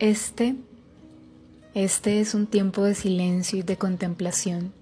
[0.00, 0.54] Este,
[1.74, 4.72] este es un tiempo de silencio y de contemplación.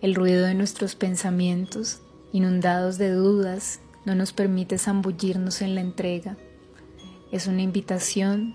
[0.00, 2.00] El ruido de nuestros pensamientos,
[2.32, 6.38] inundados de dudas, no nos permite zambullirnos en la entrega.
[7.30, 8.54] Es una invitación,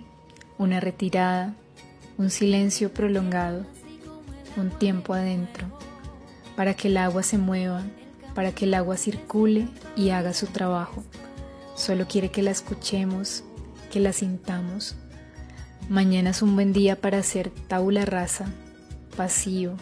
[0.58, 1.54] una retirada,
[2.18, 3.68] un silencio prolongado,
[4.57, 5.68] un tiempo adentro,
[6.55, 7.84] para que el agua se mueva,
[8.34, 11.04] para que el agua circule y haga su trabajo.
[11.75, 13.43] Solo quiere que la escuchemos,
[13.92, 14.96] que la sintamos
[15.89, 18.48] Mañana es un buen día para hacer tabula rasa,
[19.16, 19.76] vacío,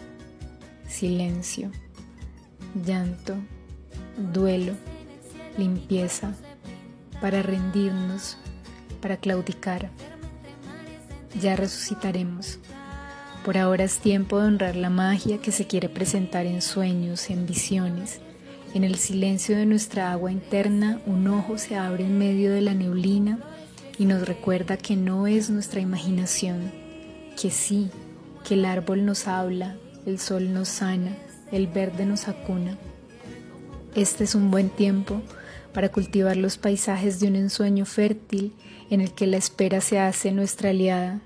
[0.86, 1.70] silencio,
[2.84, 3.34] llanto,
[4.34, 4.74] duelo,
[5.56, 6.34] limpieza,
[7.22, 8.36] para rendirnos,
[9.00, 9.88] para claudicar.
[11.40, 12.58] Ya resucitaremos.
[13.42, 17.46] Por ahora es tiempo de honrar la magia que se quiere presentar en sueños, en
[17.46, 18.20] visiones.
[18.74, 22.74] En el silencio de nuestra agua interna, un ojo se abre en medio de la
[22.74, 23.38] neblina
[23.98, 26.72] y nos recuerda que no es nuestra imaginación,
[27.40, 27.90] que sí,
[28.46, 31.16] que el árbol nos habla, el sol nos sana,
[31.52, 32.76] el verde nos acuna.
[33.94, 35.22] Este es un buen tiempo
[35.72, 38.52] para cultivar los paisajes de un ensueño fértil
[38.90, 41.20] en el que la espera se hace nuestra aliada.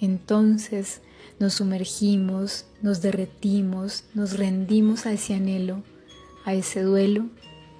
[0.00, 1.00] Entonces
[1.38, 5.82] nos sumergimos, nos derretimos, nos rendimos a ese anhelo,
[6.44, 7.26] a ese duelo,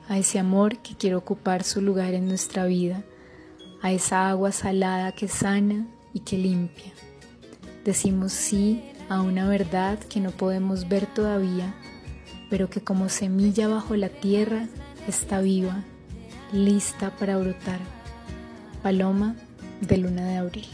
[0.08, 3.04] a ese amor que quiere ocupar su lugar en nuestra vida
[3.82, 6.92] a esa agua salada que sana y que limpia.
[7.84, 11.74] Decimos sí a una verdad que no podemos ver todavía,
[12.50, 14.66] pero que como semilla bajo la tierra
[15.06, 15.84] está viva,
[16.52, 17.80] lista para brotar.
[18.82, 19.36] Paloma
[19.80, 20.66] de luna de abril.